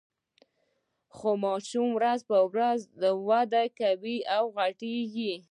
خو 1.15 1.29
ماشوم 1.45 1.89
ورځ 1.97 2.19
په 2.29 2.37
ورځ 2.51 2.79
وده 3.27 3.63
کوي 3.79 4.17
او 4.35 4.43
غټیږي. 4.57 5.33